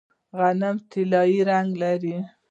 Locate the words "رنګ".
1.49-1.69